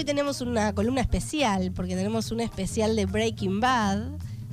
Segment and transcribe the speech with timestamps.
[0.00, 3.98] hoy tenemos una columna especial, porque tenemos un especial de Breaking Bad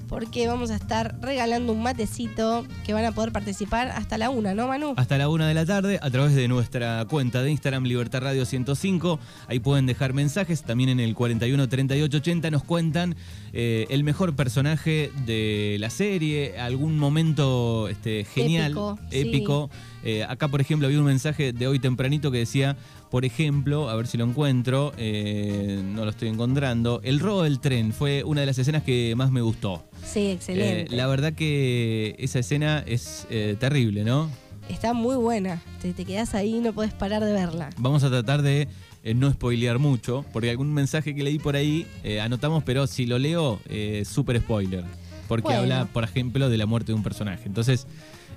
[0.10, 4.54] porque vamos a estar regalando un matecito que van a poder participar hasta la una,
[4.54, 4.94] ¿no, Manu?
[4.96, 8.46] Hasta la una de la tarde a través de nuestra cuenta de Instagram Libertad Radio
[8.46, 9.20] 105.
[9.48, 10.64] Ahí pueden dejar mensajes.
[10.64, 13.16] También en el 41 38 80 nos cuentan
[13.54, 18.76] eh, el mejor personaje de la serie, algún momento este, genial,
[19.12, 19.70] épico.
[20.04, 22.78] Eh, acá, por ejemplo, había un mensaje de hoy tempranito que decía,
[23.10, 27.60] por ejemplo, a ver si lo encuentro, eh, no lo estoy encontrando, el robo del
[27.60, 29.86] tren fue una de las escenas que más me gustó.
[30.06, 30.96] Sí, excelente.
[30.96, 33.28] la verdad que esa escena es
[33.60, 34.30] terrible, ¿no?
[34.70, 35.62] Está muy buena.
[35.82, 37.70] Te, te quedas ahí y no puedes parar de verla.
[37.78, 38.68] Vamos a tratar de
[39.16, 41.88] no spoilear mucho, porque algún mensaje que leí por ahí
[42.22, 43.60] anotamos, pero si lo leo,
[44.04, 44.84] súper spoiler.
[45.28, 47.44] Porque habla, por ejemplo, de la muerte de un personaje.
[47.46, 47.88] Entonces,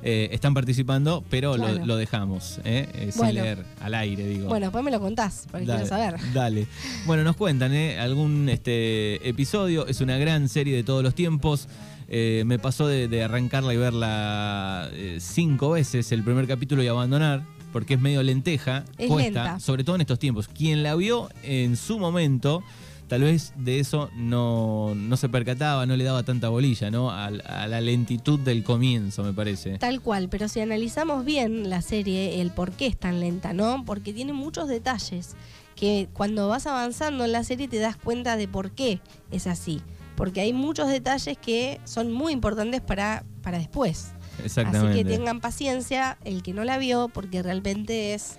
[0.02, 2.88] eh, están participando, pero lo, dejamos, ¿eh?
[2.94, 4.48] eh sin leer al aire, digo.
[4.48, 6.16] Bueno, después me lo contás, porque quiero saber.
[6.32, 6.66] Dale.
[7.06, 7.98] Bueno, nos cuentan, ¿eh?
[7.98, 11.68] Algún este, episodio, es una gran serie de todos los tiempos.
[12.08, 18.00] me pasó de, arrancarla y verla cinco veces el primer capítulo y abandonar, porque es
[18.00, 20.48] medio lenteja, cuesta, sobre todo en estos tiempos.
[20.48, 22.62] Quien la vio en su momento
[23.10, 27.10] tal vez de eso no, se percataba, no le daba tanta bolilla, ¿no?
[27.10, 29.78] A, la lentitud del comienzo, me parece.
[29.78, 33.84] Tal cual, pero si analizamos bien la serie, el por qué es tan lenta, ¿no?
[33.84, 35.34] Porque tiene muchos detalles
[35.74, 39.00] que cuando vas avanzando en la serie te das cuenta de por qué
[39.32, 39.82] es así.
[40.14, 44.12] Porque hay muchos detalles que son muy importantes para, para después.
[44.44, 45.00] Exactamente.
[45.00, 48.38] Así que tengan paciencia el que no la vio, porque realmente es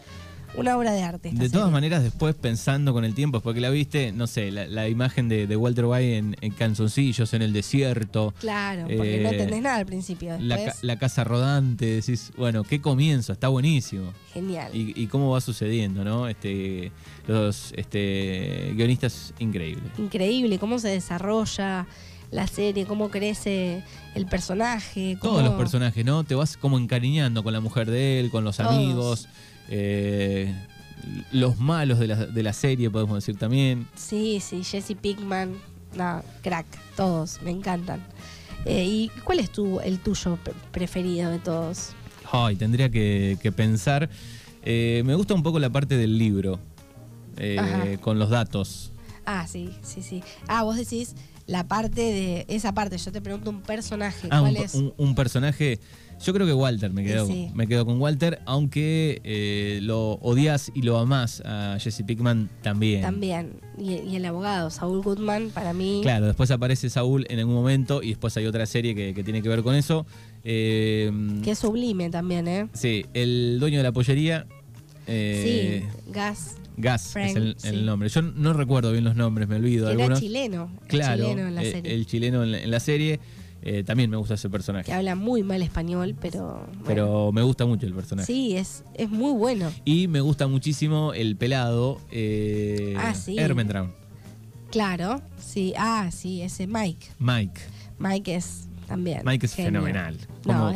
[0.55, 1.31] una obra de arte.
[1.33, 4.87] De todas maneras, después pensando con el tiempo, después que la viste, no sé, la,
[4.87, 8.33] imagen de, Walter White en, en, canzoncillos, en el desierto.
[8.39, 10.37] Claro, porque no eh, entendés nada al principio.
[10.39, 14.13] La, casa rodante, decís, bueno, qué comienzo, está buenísimo.
[14.33, 14.71] Genial.
[14.73, 16.27] Y, cómo va sucediendo, ¿no?
[16.27, 16.91] Este,
[17.27, 19.83] los este, guionistas, increíble.
[19.97, 21.87] Increíble, cómo se desarrolla
[22.31, 23.83] la serie, cómo crece
[24.15, 25.17] el personaje.
[25.21, 26.23] Todos los personajes, ¿no?
[26.23, 29.27] Te vas como encariñando con la mujer de él, con los amigos.
[29.73, 30.53] Eh,
[31.31, 33.87] los malos de la, de la, serie, podemos decir también.
[33.95, 35.53] Sí, sí, Jesse Pinkman,
[35.95, 36.65] no, crack,
[36.97, 38.01] todos, me encantan.
[38.65, 40.37] Eh, ¿Y cuál es tu, el tuyo
[40.71, 41.93] preferido de todos?
[42.31, 44.09] Ay, tendría que, pensar.
[44.63, 46.59] Eh, me gusta un poco la parte del libro,
[48.01, 48.91] con los datos.
[49.25, 50.21] Ah, sí, sí, sí.
[50.47, 51.15] Ah, vos decís
[51.51, 52.97] la parte de esa parte.
[52.97, 54.27] Yo te pregunto un personaje.
[54.31, 54.73] Ah, ¿Cuál es?
[54.73, 55.79] Un, personaje.
[56.23, 60.83] Yo creo que Walter me quedo, me quedo con Walter, aunque eh, lo odias y
[60.83, 63.01] lo amás a Jesse Pickman también.
[63.01, 63.59] También.
[63.77, 65.99] Y, el abogado, Saúl Goodman, para mí.
[66.03, 69.49] Claro, después aparece Saúl en algún momento y después hay otra serie que, tiene que
[69.49, 70.05] ver con eso.
[70.43, 71.11] Eh,
[71.43, 72.67] que es sublime también, ¿eh?
[72.73, 74.45] Sí, el dueño de la pollería.
[75.07, 76.60] Eh, sí, Gas.
[76.77, 78.09] Gas es el, nombre.
[78.09, 79.85] Yo no recuerdo bien los nombres, me olvido.
[79.85, 80.19] Que algunos.
[80.19, 80.71] Era chileno.
[80.87, 81.93] Claro, chileno en la eh, serie.
[81.93, 83.19] el chileno en la, serie.
[83.63, 84.85] Eh, también me gusta ese personaje.
[84.85, 86.67] Que habla muy mal español, pero.
[86.85, 88.25] Pero me gusta mucho el personaje.
[88.25, 89.71] Sí, es, es muy bueno.
[89.85, 91.99] Y me gusta muchísimo el pelado.
[92.11, 93.37] Eh, ah, sí.
[94.71, 95.73] Claro, sí.
[95.77, 97.07] Ah, sí, ese Mike.
[97.19, 97.61] Mike.
[97.99, 99.21] Mike es también.
[99.23, 100.17] Mike es fenomenal.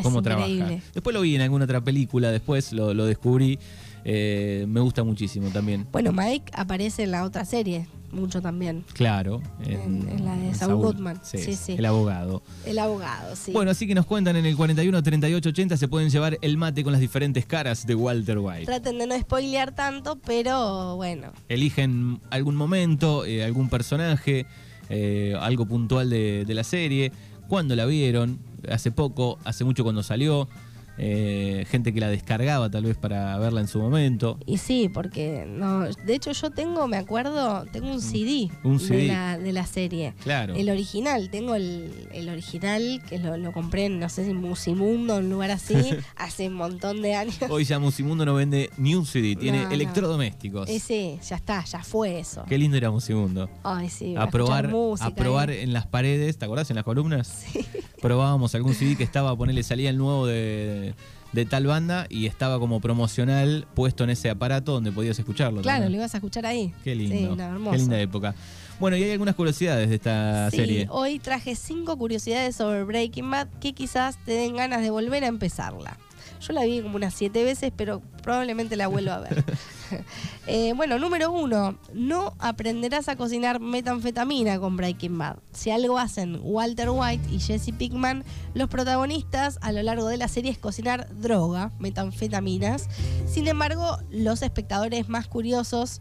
[0.03, 0.47] Cómo, trabaja.
[0.93, 3.59] Después lo vi en alguna otra película, después lo, lo descubrí.
[4.07, 5.87] Eh, me gusta muchísimo también.
[5.91, 8.85] Bueno, Mike aparece en la otra serie, mucho también.
[8.93, 9.41] Claro.
[9.65, 10.95] En, la de Saul.
[11.23, 12.43] Sí, sí, El abogado.
[12.67, 13.51] El abogado, sí.
[13.51, 16.83] Bueno, así que nos cuentan en el 41 38 80 se pueden llevar el mate
[16.83, 18.65] con las diferentes caras de Walter White.
[18.65, 21.31] Traten de no spoilear tanto, pero bueno.
[21.49, 24.45] Eligen algún momento, eh, algún personaje,
[24.89, 27.11] eh, algo puntual de, de la serie,
[27.47, 28.37] cuándo la vieron,
[28.69, 30.47] hace poco, hace mucho cuando salió.
[30.97, 34.39] Eh, gente que la descargaba tal vez para verla en su momento.
[34.45, 39.65] Y sí, porque no, de hecho yo tengo, me acuerdo, tengo un CD, De, la,
[39.65, 40.13] serie.
[40.23, 40.55] Claro.
[40.55, 45.51] El original, tengo el, original que lo, compré en, no sé si Musimundo, un lugar
[45.51, 45.75] así,
[46.15, 47.37] hace un montón de años.
[47.49, 50.69] Hoy ya Musimundo no vende ni un CD, tiene electrodomésticos.
[50.69, 52.43] sí, ya está, ya fue eso.
[52.47, 53.49] Qué lindo era Musimundo.
[53.63, 54.15] Ay, sí.
[54.17, 56.69] A probar, a probar en las paredes, ¿te acordás?
[56.69, 57.45] En las columnas.
[57.51, 57.65] Sí.
[58.01, 60.84] Probábamos algún CD que estaba, ponerle, salía el nuevo de
[61.33, 65.61] de, tal banda y estaba como promocional puesto en ese aparato donde podías escucharlo.
[65.61, 66.73] Claro, lo ibas a escuchar ahí.
[66.83, 67.35] Qué lindo.
[67.71, 68.35] Qué linda época.
[68.79, 70.87] Bueno, y hay algunas curiosidades de esta sí, serie.
[70.89, 75.27] Hoy traje cinco curiosidades sobre Breaking Bad que quizás te den ganas de volver a
[75.27, 75.97] empezarla.
[76.41, 79.43] Yo la vi como unas siete veces, pero probablemente la vuelva a ver.
[80.47, 85.37] Eh, bueno, número uno, no aprenderás a cocinar metanfetamina con Breaking Bad.
[85.51, 88.23] Si algo hacen Walter White y Jesse Pickman,
[88.53, 92.89] los protagonistas a lo largo de la serie es cocinar droga, metanfetaminas.
[93.25, 95.99] Sin embargo, los espectadores más curiosos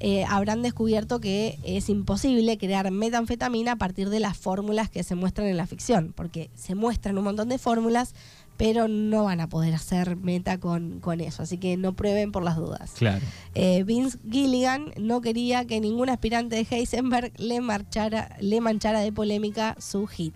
[0.00, 5.14] eh, habrán descubierto que es imposible crear metanfetamina a partir de las fórmulas que se
[5.14, 8.14] muestran en la ficción, porque se muestran un montón de fórmulas,
[8.56, 12.42] pero no van a poder hacer meta con, con eso, así que no prueben por
[12.42, 12.92] las dudas.
[12.96, 13.24] Claro.
[13.54, 19.12] Eh, Vince Gilligan no quería que ningún aspirante de Heisenberg le, marchara, le manchara de
[19.12, 20.34] polémica su hit.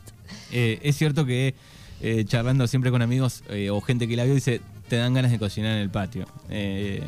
[0.52, 1.54] Eh, es cierto que
[2.02, 4.60] eh, charlando siempre con amigos o gente que la vio, dice,
[4.90, 6.26] te dan ganas de cocinar en el patio.
[6.50, 7.00] Eh,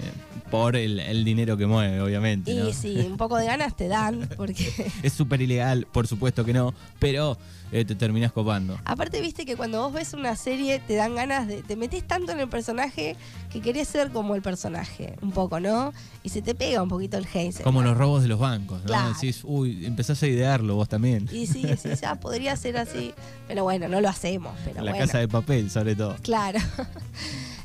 [0.52, 2.54] por el, el dinero que mueve, obviamente.
[2.54, 2.68] ¿no?
[2.68, 4.70] Y sí, un poco de ganas te dan, porque
[5.02, 7.36] Es súper ilegal, por supuesto que no, pero
[7.72, 8.78] eh, te terminás copando.
[8.84, 12.30] aparte viste que cuando vos ves una serie te dan ganas de, te metes tanto
[12.32, 13.16] en el personaje
[13.50, 15.92] que querés ser como el personaje, un poco, ¿no?
[16.22, 17.64] Y se te pega un poquito el Heisenberg.
[17.64, 18.86] Como los robos de los bancos, ¿no?
[18.86, 19.14] Claro.
[19.14, 21.28] Decís, uy, empezás a idearlo vos también.
[21.32, 23.12] Y sí, sí, ya podría ser así,
[23.48, 25.04] pero bueno, no lo hacemos, pero La bueno.
[25.06, 26.14] casa de papel, sobre todo.
[26.22, 26.60] Claro.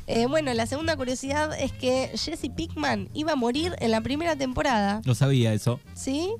[0.08, 4.36] Eh, bueno, la segunda curiosidad es que Jesse Pickman iba a morir en la primera
[4.36, 5.80] temporada, No sabía eso.
[5.92, 6.32] ¿sí?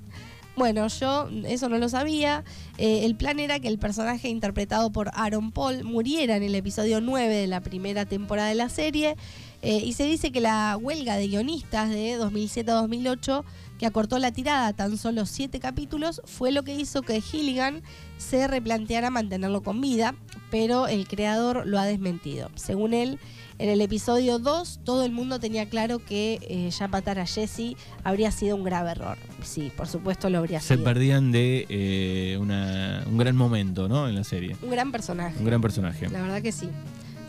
[0.57, 2.45] Bueno, yo eso no lo sabía.
[2.79, 7.01] Eh, el plan era que el personaje interpretado por Aaron Paul muriera en el episodio
[7.01, 9.17] 9 de la primera temporada de la serie.
[9.61, 13.45] Eh, y se dice que la huelga de guionistas de 2007 a 2008,
[13.79, 17.83] que acortó la tirada a tan solo siete capítulos, fue lo que hizo que Gilligan
[18.17, 20.15] se replanteara mantenerlo con vida,
[20.51, 22.51] pero el creador lo ha desmentido.
[22.57, 23.19] Según él,
[23.59, 27.77] en el episodio 2 todo el mundo tenía claro que eh, ya matar a Jesse
[28.05, 29.17] habría sido un grave error.
[29.43, 30.85] Sí, por supuesto lo habría Se sido.
[30.85, 34.09] perdían de eh, una- un gran momento, ¿no?
[34.09, 34.57] En la serie.
[34.63, 35.39] Un gran personaje.
[35.39, 36.09] Un gran personaje.
[36.09, 36.69] La verdad que sí,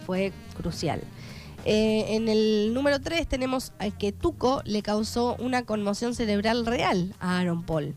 [0.05, 1.01] fue crucial.
[1.65, 7.13] Eh, en el número 3 tenemos a que Tuco le causó una conmoción cerebral real
[7.19, 7.95] a Aaron Paul.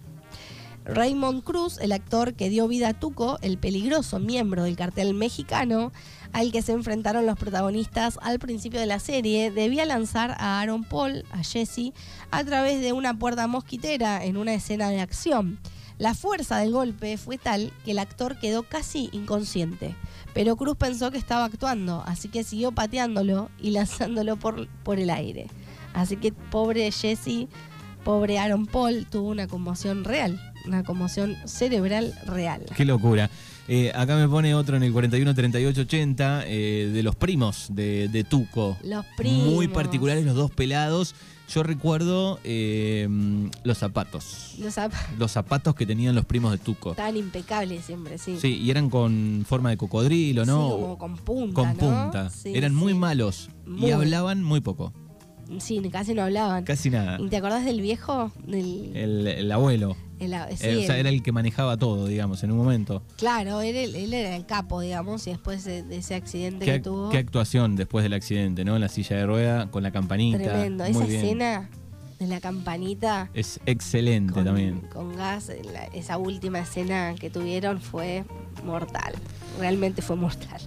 [0.85, 5.93] Raymond Cruz, el actor que dio vida a Tuco, el peligroso miembro del cartel mexicano
[6.32, 10.82] al que se enfrentaron los protagonistas al principio de la serie, debía lanzar a Aaron
[10.82, 11.93] Paul, a Jesse,
[12.31, 15.59] a través de una puerta mosquitera en una escena de acción.
[15.98, 19.94] La fuerza del golpe fue tal que el actor quedó casi inconsciente,
[20.34, 25.10] pero Cruz pensó que estaba actuando, así que siguió pateándolo y lanzándolo por, por el
[25.10, 25.48] aire.
[25.94, 27.48] Así que pobre Jesse,
[28.04, 32.64] pobre Aaron Paul, tuvo una conmoción real, una conmoción cerebral real.
[32.76, 33.31] Qué locura.
[33.69, 38.09] Eh, acá me pone otro en el 41 38 80 eh, de los primos de,
[38.09, 38.76] de Tuco.
[38.82, 39.47] Los primos.
[39.53, 41.14] Muy particulares los dos pelados.
[41.53, 43.06] Yo recuerdo eh,
[43.62, 44.55] los zapatos.
[44.59, 46.93] Los zap- Los zapatos que tenían los primos de Tuco.
[46.93, 48.38] estaban impecables siempre, sí.
[48.41, 50.64] Sí, y eran con forma de cocodrilo, ¿no?
[50.67, 51.75] Sí, como con punta, con ¿no?
[52.03, 52.31] punta.
[52.31, 53.88] Sí, eran muy malos Muy.
[53.88, 54.93] y hablaban muy poco.
[55.59, 56.64] Sí, casi no hablaban.
[56.64, 57.19] Casi nada.
[57.20, 58.32] ¿Y te acordás del viejo?
[58.47, 59.97] Del, El, el abuelo.
[60.24, 63.02] El- sí, Eh, o sea, el- era el que manejaba todo, digamos, en un momento.
[63.16, 67.10] Claro, él, él era el capo, digamos, y después de, de ese accidente que tuvo.
[67.10, 68.74] qué actuación después del accidente, ¿no?
[68.74, 70.38] En la silla de rueda, con la campanita.
[70.38, 70.84] Tremendo.
[70.84, 71.20] Muy Esa bien.
[71.24, 71.70] escena
[72.19, 74.80] de la campanita Es excelente con, también.
[74.92, 78.25] con gas, la- esa última escena que tuvieron fue
[78.64, 79.14] mortal.
[79.58, 80.60] Realmente fue mortal.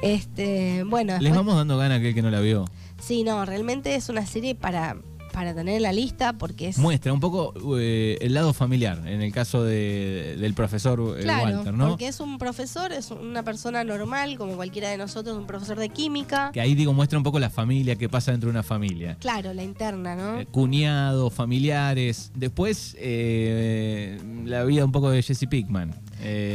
[0.00, 2.64] Este, bueno, Les vamos dando gana a aquel que no la vio.
[3.00, 4.96] sí, no, realmente es una serie para,
[5.38, 9.22] para tener en la lista porque es Muestra un poco eh, el lado familiar, en
[9.22, 11.90] el caso de- del profesor eh, Claro, Walter, ¿no?
[11.90, 15.90] porque es un profesor, es una persona normal, como cualquiera de nosotros, un profesor de
[15.90, 16.50] química.
[16.52, 19.16] Que ahí digo, muestra un poco la familia, qué pasa dentro de una familia.
[19.20, 20.40] Claro, la interna, ¿no?
[20.40, 22.32] Eh, cuñados, familiares.
[22.34, 25.94] Después, eh, la vida un poco de Jesse Pickman.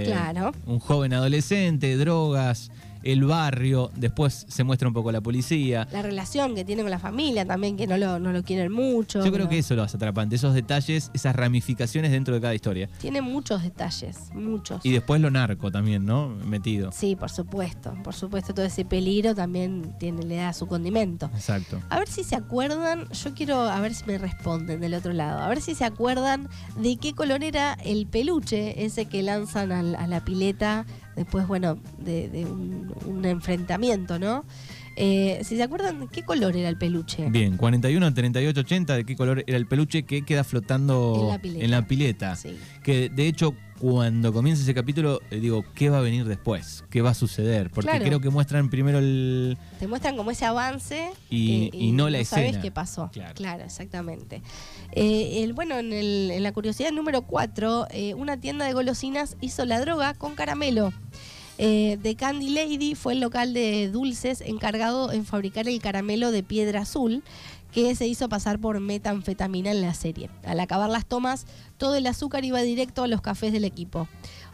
[0.05, 0.51] Claro.
[0.65, 2.69] Un joven adolescente, drogas,
[3.03, 3.91] el barrio.
[3.95, 5.88] Después se muestra un poco la policía.
[5.91, 9.24] La relación que tiene con la familia también, que no lo, no lo quieren mucho.
[9.24, 12.89] Yo creo que eso lo hace atrapante, esos detalles, esas ramificaciones dentro de cada historia.
[13.00, 14.86] Tiene muchos detalles, muchos.
[14.86, 16.29] Y después lo narco también, ¿no?
[16.29, 16.91] Metido.
[16.91, 21.29] Sí, por supuesto, por supuesto, todo ese peligro también tiene, le da su condimento.
[21.33, 21.79] Exacto.
[21.89, 25.41] A ver si se acuerdan, yo quiero a ver si me responden del otro lado,
[25.41, 30.07] a ver si se acuerdan de qué color era el peluche, ese que lanzan a,
[30.07, 34.46] la pileta después, bueno, de, de un, un enfrentamiento, ¿no?
[34.96, 37.27] Eh, si se acuerdan, ¿qué color era el peluche?
[37.29, 41.39] Bien, 41, 38, 80, ¿de qué color era el peluche que queda flotando En la
[41.39, 41.65] pileta.
[41.65, 42.36] en la pileta?
[42.36, 42.58] Sí.
[42.84, 46.86] Que de hecho, cuando comienza ese capítulo, eh, digo, ¿qué va a venir después?
[46.90, 47.70] ¿Qué va a suceder?
[47.70, 48.06] Porque Claro.
[48.06, 49.58] creo que muestran primero el.
[49.78, 52.62] Te muestran como ese avance Y- eh, y no la sabes escena.
[52.62, 53.12] qué pasó.
[53.36, 53.62] Claro.
[53.66, 54.42] exactamente.
[54.94, 59.66] Eh, el, bueno, en, el- en la curiosidad número 4, una tienda de golosinas hizo
[59.66, 60.94] la droga con caramelo.
[61.58, 66.42] Eh, The Candy Lady fue el local de dulces encargado en fabricar el caramelo de
[66.42, 67.22] piedra azul
[67.74, 70.30] que se hizo pasar por metanfetamina en la serie.
[70.46, 71.46] Al acabar las tomas,
[71.77, 74.08] todo el azúcar iba directo a los cafés del equipo.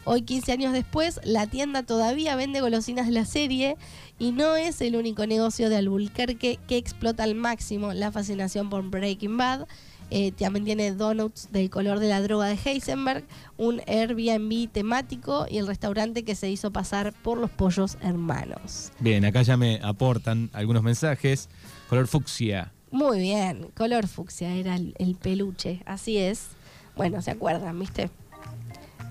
[0.04, 3.76] Hoy, 15 años después, la tienda todavía vende golosinas de la serie
[4.18, 8.88] y no es el único negocio de Albuquerque que explota al máximo la fascinación por
[8.88, 9.66] Breaking Bad.
[10.12, 13.24] Eh, también tiene donuts del color de la droga de Heisenberg,
[13.58, 18.90] un Airbnb temático y el restaurante que se hizo pasar por los pollos hermanos.
[18.98, 21.48] Bien, acá ya me aportan algunos mensajes.
[21.88, 22.72] Color fucsia.
[22.90, 26.48] Muy bien, color fucsia era el, el peluche, así es.
[26.96, 28.10] Bueno, ¿se acuerdan, viste?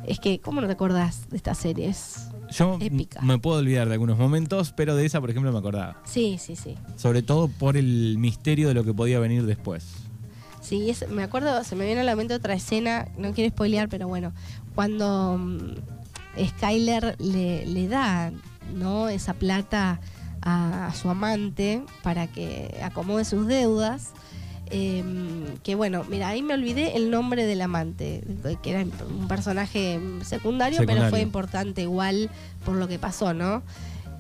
[0.06, 2.28] Es que, ¿cómo no te acordás de estas series?
[2.52, 3.22] Yo Épica.
[3.22, 6.02] me puedo olvidar de algunos momentos, pero de esa, por ejemplo, me acordaba.
[6.04, 6.76] Sí, sí, sí.
[6.96, 9.86] Sobre todo por el misterio de lo que podía venir después.
[10.62, 13.88] Sí, es- me acuerdo, se me viene a la mente otra escena, no quiero spoilear,
[13.88, 14.34] pero bueno,
[14.76, 15.76] cuando mm,
[16.58, 18.32] Skyler le, le da
[18.74, 19.10] ¿no?
[19.10, 20.00] esa plata
[20.42, 24.10] a, su amante para que acomode sus deudas.
[24.72, 25.04] eh,
[25.64, 28.24] que bueno, mira, ahí me olvidé el nombre del amante,
[28.62, 32.30] que era un personaje secundario, pero fue importante igual
[32.66, 33.64] por lo que pasó, ¿no?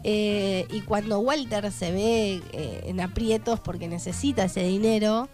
[0.03, 5.27] Eh, y cuando Walter se ve eh, en aprietos porque necesita ese dinero,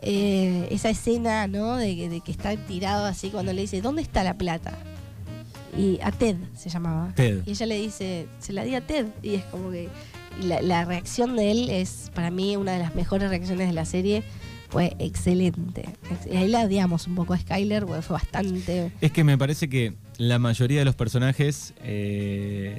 [0.00, 1.76] eh, esa escena, ¿no?
[1.76, 4.78] De, que- de que está tirado así cuando le dice, ¿dónde está la plata?
[5.76, 7.12] Y a Ted se llamaba.
[7.14, 7.42] Ted.
[7.44, 9.06] Y ella le dice, se la di a Ted.
[9.22, 9.88] Y es como que
[10.42, 13.84] la, la reacción de él es para mí una de las mejores reacciones de la
[13.84, 14.22] serie.
[14.68, 15.84] Fue excelente.
[16.10, 18.90] Ex- Y ahí la odiamos un poco a Skyler, fue bastante...
[19.00, 22.76] Es que me parece que la mayoría de los personajes eh,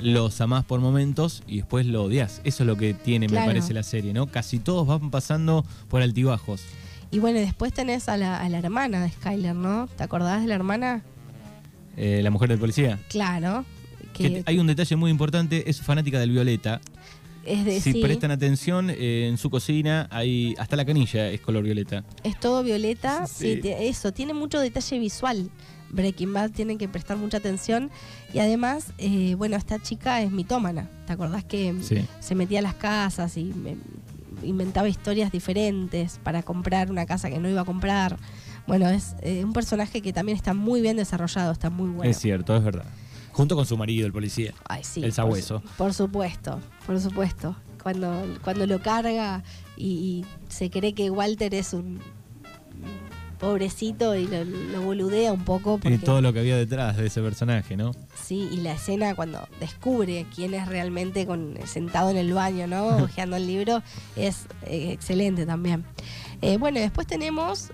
[0.00, 2.40] los amás por momentos y después lo odias.
[2.44, 3.46] Eso es lo que tiene, Claro.
[3.46, 4.26] me parece, la serie, ¿no?
[4.26, 6.62] Casi todos van pasando por altibajos.
[7.10, 9.86] Y bueno, después tenés a la, a la hermana de Skyler, ¿no?
[9.96, 11.02] ¿Te acordás de la hermana?
[11.96, 12.98] Eh, la mujer del policía.
[13.10, 13.64] Claro.
[14.18, 16.80] Que Que hay un detalle muy importante, es fanática del violeta.
[17.44, 21.40] es de Si sí, prestan atención, eh, en su cocina hay hasta la canilla es
[21.40, 22.04] color violeta.
[22.22, 23.26] es todo violeta.
[23.26, 23.54] Sí.
[23.54, 25.50] Sí, te- eso, tiene mucho detalle visual.
[25.90, 27.90] Breaking Bad tienen que prestar mucha atención.
[28.34, 30.90] Y además, eh, bueno, esta chica es mitómana.
[31.06, 32.04] ¿Te acordás que Sí.
[32.20, 33.76] se metía a las casas y me-
[34.42, 38.18] inventaba historias diferentes para comprar una casa que no iba a comprar?
[38.66, 42.10] Bueno, es eh, un personaje que también está muy bien desarrollado, está muy bueno.
[42.10, 42.84] Es cierto, es verdad.
[43.38, 44.52] Junto con su marido, el policía.
[44.68, 45.62] Ay, sí, El por sabueso.
[45.64, 47.54] su- Por, supuesto, por supuesto.
[47.80, 49.44] Cuando, cuando lo carga
[49.76, 52.00] y, y se cree que Walter es un
[53.38, 55.76] pobrecito y lo, lo boludea un poco.
[55.76, 57.92] Y Porque, todo lo que había detrás de ese personaje, ¿no?
[58.20, 62.88] Sí, y la escena cuando descubre quién es realmente con, sentado en el baño, ¿no?
[63.04, 63.82] Ojeando el libro,
[64.16, 65.84] es eh, excelente también.
[66.42, 67.70] Eh, bueno, y después tenemos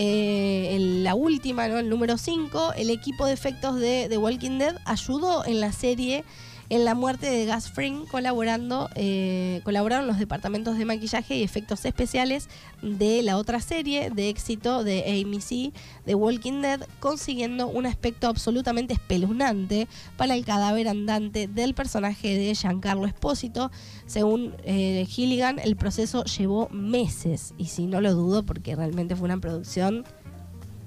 [0.00, 1.78] eh, el- la última, ¿no?
[1.78, 6.24] El número 5, el equipo de efectos de The Walking Dead ayudó en la serie
[6.70, 11.84] en la muerte de Gus Fring, colaborando, eh, colaboraron los departamentos de maquillaje y efectos
[11.84, 12.48] especiales
[12.82, 15.72] de la otra serie de éxito de AMC,
[16.04, 22.54] The Walking Dead, consiguiendo un aspecto absolutamente espeluznante para el cadáver andante del personaje de
[22.54, 23.70] Giancarlo Espósito.
[24.06, 29.24] Según eh, Gilligan, el proceso llevó meses, y si no lo dudo, porque realmente fue
[29.26, 30.04] una producción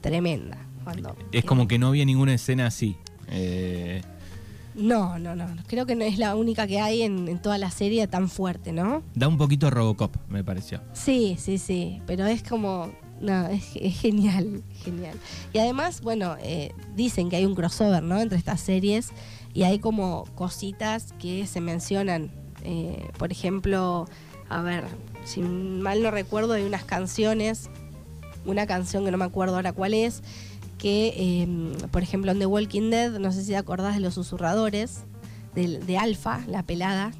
[0.01, 0.67] tremenda.
[1.31, 2.97] Es como que no había ninguna escena así.
[3.29, 4.01] Eh,
[4.81, 5.45] No, no, no.
[5.67, 8.71] Creo que no es la única que hay en, en toda la serie tan fuerte,
[8.73, 9.03] ¿no?
[9.13, 10.81] da un poquito Robocop, me pareció.
[10.93, 12.01] Sí, sí, sí.
[12.07, 12.91] Pero es como.
[13.19, 15.15] No, es, es genial, genial.
[15.53, 18.19] Y además, bueno, eh, dicen que hay un crossover, ¿no?
[18.19, 19.09] Entre estas series.
[19.53, 22.31] Y hay como cositas que se mencionan.
[22.63, 24.07] Eh, por ejemplo,
[24.49, 24.85] a ver,
[25.23, 27.69] si mal no recuerdo, hay unas canciones.
[28.43, 30.23] Una canción que no me acuerdo ahora cuál es.
[30.81, 31.47] Que, eh,
[31.91, 35.03] por ejemplo, en The Walking Dead, no sé si te acordás de los susurradores.
[35.53, 37.11] De, de Alpha, la pelada.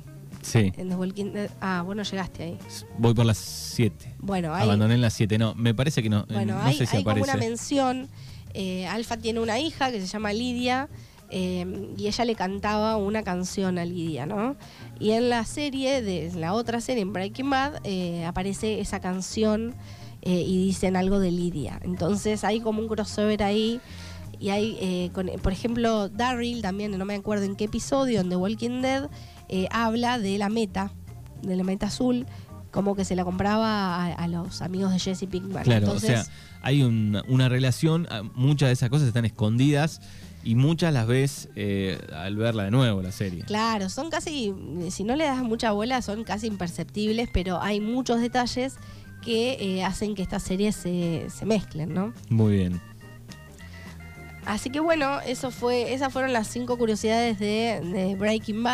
[0.42, 0.72] Sí.
[0.78, 1.52] En The Walking Dead.
[1.62, 2.58] Ah, bueno, llegaste ahí.
[2.98, 4.16] Voy por las 7.
[4.20, 5.38] Bueno, hay, Abandoné en las 7.
[5.38, 6.22] No, me parece que no.
[6.22, 8.08] eh, Bueno, no hay, sé si hay como una mención.
[8.54, 10.90] eh, Alfa tiene una hija que se llama Lidia
[11.30, 14.56] eh, y ella le cantaba una canción a Lidia, ¿no?
[15.00, 19.00] Y en la serie, de en la otra serie, en Breaking Bad, eh, aparece esa
[19.02, 19.76] canción
[20.22, 21.80] eh, y dicen algo de Lidia.
[21.84, 23.80] Entonces hay como un crossover ahí.
[24.40, 28.30] Y hay, eh, con- por ejemplo, Daryl también, no me acuerdo en qué episodio, en
[28.30, 29.08] The Walking Dead,
[29.50, 30.92] eh, habla de la meta,
[31.44, 32.26] de la meta azul,
[32.72, 35.64] como que se la compraba a, a los amigos de Jesse Pinkman.
[35.64, 40.02] Claro, Entonces, o sea, hay una, una relación, ah, muchas de esas cosas están escondidas
[40.44, 43.44] y muchas las ves eh, al verla de nuevo, la serie.
[43.44, 44.56] Claro, son casi,
[44.90, 48.76] si no le das mucha bola, son casi imperceptibles, pero hay muchos detalles
[49.22, 52.14] que eh, hacen que estas series se, se mezclen, ¿no?
[52.30, 52.82] Muy bien.
[54.46, 58.72] Así que bueno, eso fue, esas fueron las cinco curiosidades de, de Breaking Bad.